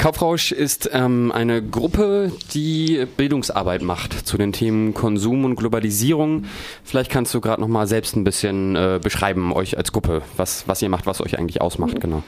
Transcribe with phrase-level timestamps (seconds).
[0.00, 6.46] Kaufrausch ist ähm, eine Gruppe, die Bildungsarbeit macht zu den Themen Konsum und Globalisierung.
[6.84, 10.66] Vielleicht kannst du gerade noch mal selbst ein bisschen äh, beschreiben, euch als Gruppe, was,
[10.66, 12.22] was ihr macht, was euch eigentlich ausmacht, genau.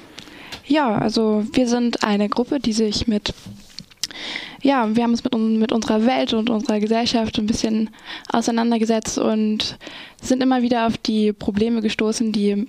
[0.66, 3.32] Ja, also wir sind eine Gruppe, die sich mit
[4.61, 7.89] ja, wir haben uns mit, mit unserer Welt und unserer Gesellschaft ein bisschen
[8.31, 9.79] auseinandergesetzt und
[10.21, 12.67] sind immer wieder auf die Probleme gestoßen, die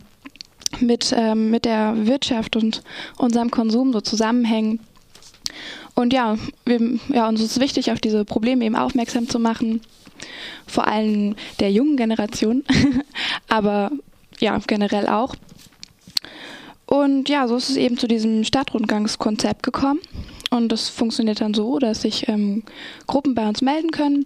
[0.80, 2.84] mit, ähm, mit der Wirtschaft und
[3.18, 4.80] unserem Konsum so zusammenhängen.
[5.96, 9.82] Und ja, wir, ja, uns ist wichtig, auf diese Probleme eben aufmerksam zu machen,
[10.68, 12.64] vor allem der jungen Generation,
[13.50, 13.92] aber
[14.40, 15.36] ja, generell auch.
[16.86, 20.00] Und ja, so ist es eben zu diesem Stadtrundgangskonzept gekommen.
[20.50, 22.64] Und das funktioniert dann so, dass sich ähm,
[23.08, 24.26] Gruppen bei uns melden können.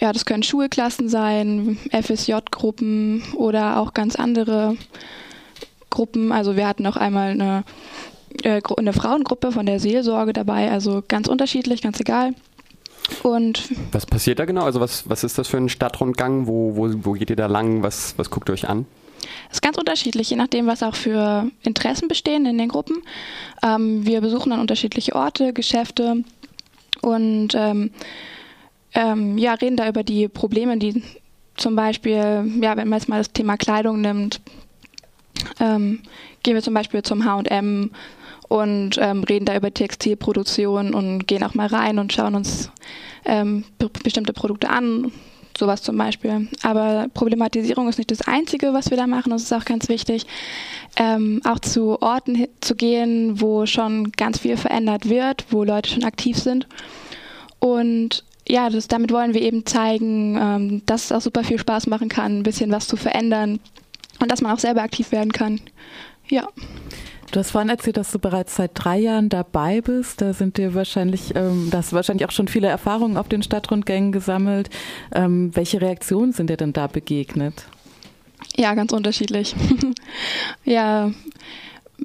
[0.00, 4.76] Ja, das können Schulklassen sein, FSJ-Gruppen oder auch ganz andere
[5.90, 6.32] Gruppen.
[6.32, 7.64] Also wir hatten auch einmal eine
[8.44, 12.34] äh, eine Frauengruppe von der Seelsorge dabei, also ganz unterschiedlich, ganz egal.
[13.22, 14.64] Und was passiert da genau?
[14.64, 16.46] Also was, was ist das für ein Stadtrundgang?
[16.46, 17.82] Wo, wo, wo geht ihr da lang?
[17.82, 18.86] Was, was guckt ihr euch an?
[19.48, 23.02] Das ist ganz unterschiedlich, je nachdem, was auch für Interessen bestehen in den Gruppen.
[23.62, 26.24] Ähm, wir besuchen dann unterschiedliche Orte, Geschäfte
[27.00, 27.90] und ähm,
[28.94, 31.02] ähm, ja, reden da über die Probleme, die
[31.56, 34.40] zum Beispiel, ja, wenn man jetzt mal das Thema Kleidung nimmt,
[35.60, 36.00] ähm,
[36.42, 37.90] gehen wir zum Beispiel zum H&M
[38.48, 42.70] und ähm, reden da über Textilproduktion und gehen auch mal rein und schauen uns
[43.24, 43.64] ähm,
[44.02, 45.10] bestimmte Produkte an,
[45.58, 46.48] sowas zum Beispiel.
[46.62, 49.30] Aber Problematisierung ist nicht das Einzige, was wir da machen.
[49.30, 50.26] Das ist auch ganz wichtig,
[50.96, 56.04] ähm, auch zu Orten zu gehen, wo schon ganz viel verändert wird, wo Leute schon
[56.04, 56.68] aktiv sind.
[57.58, 61.88] Und ja, das, damit wollen wir eben zeigen, ähm, dass es auch super viel Spaß
[61.88, 63.58] machen kann, ein bisschen was zu verändern
[64.20, 65.60] und dass man auch selber aktiv werden kann.
[66.28, 66.48] Ja.
[67.32, 70.20] Du hast vorhin erzählt, dass du bereits seit drei Jahren dabei bist.
[70.20, 73.42] Da sind dir wahrscheinlich, ähm, da hast du wahrscheinlich auch schon viele Erfahrungen auf den
[73.42, 74.70] Stadtrundgängen gesammelt.
[75.12, 77.66] Ähm, welche Reaktionen sind dir denn da begegnet?
[78.56, 79.56] Ja, ganz unterschiedlich.
[80.64, 81.10] ja,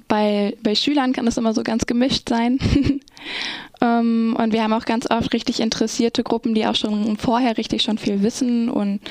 [0.08, 2.60] bei, bei Schülern kann das immer so ganz gemischt sein.
[3.82, 7.84] ähm, und wir haben auch ganz oft richtig interessierte Gruppen, die auch schon vorher richtig
[7.84, 9.02] schon viel wissen und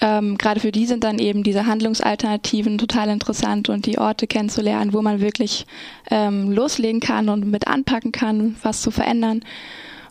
[0.00, 4.92] ähm, gerade für die sind dann eben diese Handlungsalternativen total interessant und die Orte kennenzulernen,
[4.92, 5.66] wo man wirklich
[6.10, 9.44] ähm, loslegen kann und mit anpacken kann, was zu verändern.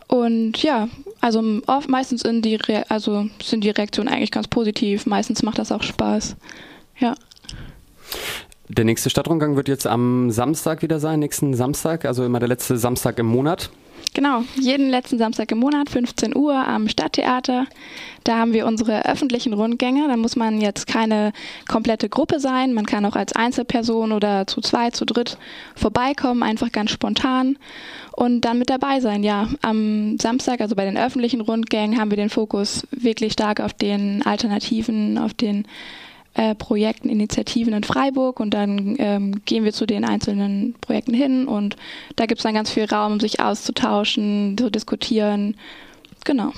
[0.08, 0.90] Und ja,
[1.22, 2.59] also oft meistens die
[2.90, 5.06] also sind die Reaktionen eigentlich ganz positiv.
[5.06, 6.36] Meistens macht das auch Spaß.
[7.00, 7.16] Ja.
[8.68, 12.78] Der nächste Stadtrundgang wird jetzt am Samstag wieder sein, nächsten Samstag, also immer der letzte
[12.78, 13.69] Samstag im Monat.
[14.13, 17.66] Genau, jeden letzten Samstag im Monat, 15 Uhr am Stadttheater.
[18.25, 20.05] Da haben wir unsere öffentlichen Rundgänge.
[20.09, 21.31] Da muss man jetzt keine
[21.69, 22.73] komplette Gruppe sein.
[22.73, 25.38] Man kann auch als Einzelperson oder zu zwei, zu dritt
[25.75, 27.57] vorbeikommen, einfach ganz spontan
[28.11, 29.23] und dann mit dabei sein.
[29.23, 33.73] Ja, am Samstag, also bei den öffentlichen Rundgängen, haben wir den Fokus wirklich stark auf
[33.73, 35.66] den Alternativen, auf den
[36.34, 41.47] äh, Projekten, Initiativen in Freiburg und dann ähm, gehen wir zu den einzelnen Projekten hin
[41.47, 41.75] und
[42.16, 45.56] da gibt es dann ganz viel Raum, um sich auszutauschen, zu diskutieren.
[46.24, 46.52] Genau.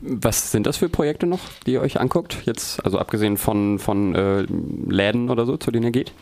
[0.00, 2.38] Was sind das für Projekte noch, die ihr euch anguckt?
[2.44, 4.46] Jetzt, also abgesehen von, von äh,
[4.88, 6.12] Läden oder so, zu denen ihr geht?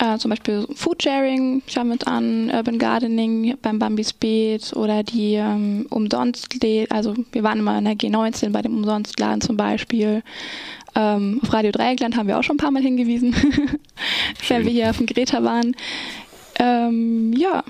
[0.00, 5.34] Äh, zum Beispiel Foodsharing schauen wir uns an, Urban Gardening beim Bambis Beet oder die
[5.34, 6.48] ähm, Umsonst,
[6.88, 10.22] also wir waren immer in der G19 bei dem Umsonstladen zum Beispiel.
[10.94, 13.34] Ähm, auf Radio Dreieckland haben wir auch schon ein paar Mal hingewiesen,
[14.48, 15.76] wenn wir hier auf dem Greta waren.
[16.58, 17.64] Ähm, ja.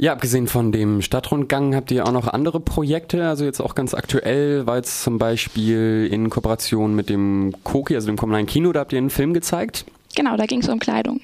[0.00, 3.26] Ja, abgesehen von dem Stadtrundgang habt ihr auch noch andere Projekte.
[3.26, 8.06] Also jetzt auch ganz aktuell war jetzt zum Beispiel in Kooperation mit dem Koki, also
[8.06, 9.86] dem kommunalen Kino, da habt ihr einen Film gezeigt.
[10.14, 11.20] Genau, da ging es um Kleidung.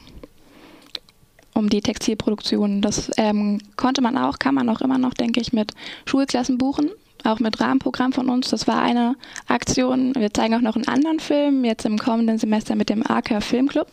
[1.55, 2.83] Um die Textilproduktion.
[2.83, 5.73] Das ähm, konnte man auch, kann man auch immer noch, denke ich, mit
[6.05, 6.91] Schulklassen buchen
[7.25, 8.51] auch mit Rahmenprogramm von uns.
[8.51, 9.17] Das war eine
[9.49, 10.15] Aktion.
[10.15, 13.89] Wir zeigen auch noch einen anderen Film, jetzt im kommenden Semester mit dem AK Filmclub.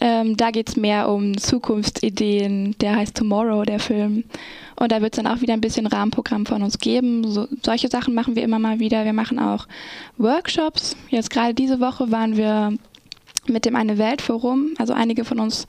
[0.00, 2.76] Ähm, da geht es mehr um Zukunftsideen.
[2.80, 4.24] Der heißt Tomorrow, der Film.
[4.76, 7.28] Und da wird es dann auch wieder ein bisschen Rahmenprogramm von uns geben.
[7.28, 9.04] So, solche Sachen machen wir immer mal wieder.
[9.04, 9.66] Wir machen auch
[10.18, 10.96] Workshops.
[11.08, 12.74] Jetzt gerade diese Woche waren wir
[13.48, 15.66] mit dem Eine Welt Forum, also einige von uns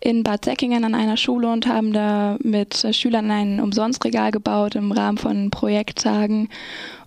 [0.00, 4.92] in Bad Säckingen an einer Schule und haben da mit Schülern ein Umsonstregal gebaut im
[4.92, 6.48] Rahmen von Projekttagen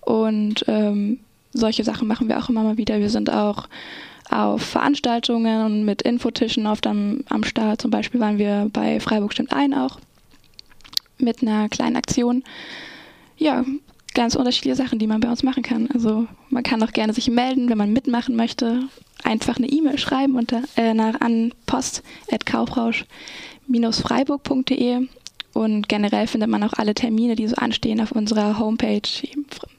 [0.00, 1.20] und ähm,
[1.52, 2.98] solche Sachen machen wir auch immer mal wieder.
[2.98, 3.68] Wir sind auch
[4.30, 7.80] auf Veranstaltungen und mit Infotischen oft am, am Start.
[7.80, 9.98] Zum Beispiel waren wir bei Freiburg stimmt ein auch
[11.18, 12.44] mit einer kleinen Aktion.
[13.38, 13.64] Ja,
[14.16, 15.88] ganz unterschiedliche Sachen, die man bei uns machen kann.
[15.92, 18.88] Also man kann auch gerne sich melden, wenn man mitmachen möchte.
[19.22, 23.04] Einfach eine E-Mail schreiben unter, äh, nach, an post.kaufrausch
[23.70, 25.06] kaufrausch-freiburg.de
[25.52, 29.02] und generell findet man auch alle Termine, die so anstehen, auf unserer Homepage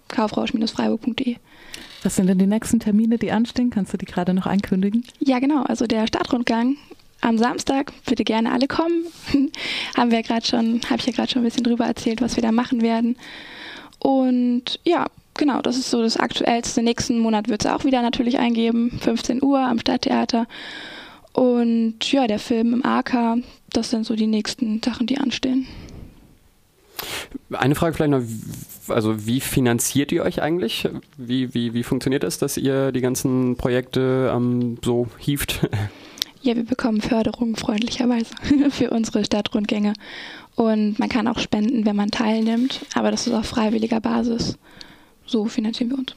[0.07, 1.36] kaufrausch-freiburg.de.
[2.04, 3.69] Was sind denn die nächsten Termine, die anstehen?
[3.69, 5.04] Kannst du die gerade noch ankündigen?
[5.19, 5.63] Ja, genau.
[5.63, 6.78] Also der Stadtrundgang
[7.22, 9.06] am Samstag, bitte gerne alle kommen.
[9.98, 12.44] Haben wir gerade schon, habe ich ja gerade schon ein bisschen drüber erzählt, was wir
[12.44, 13.18] da machen werden.
[14.07, 16.81] Und ja, genau, das ist so das Aktuellste.
[16.81, 20.48] Nächsten Monat wird es auch wieder natürlich eingeben, 15 Uhr am Stadttheater.
[21.33, 23.44] Und ja, der Film im AK,
[23.74, 25.68] das sind so die nächsten Sachen, die anstehen.
[27.51, 28.24] Eine Frage vielleicht noch,
[28.95, 30.88] also wie finanziert ihr euch eigentlich?
[31.18, 35.68] Wie, wie, wie funktioniert das, dass ihr die ganzen Projekte ähm, so hieft?
[36.47, 38.33] Ja, wir bekommen Förderung freundlicherweise
[38.69, 39.91] für unsere Stadtrundgänge.
[40.55, 44.57] Und man kann auch spenden, wenn man teilnimmt, aber das ist auf freiwilliger Basis.
[45.25, 46.15] So finanzieren wir uns.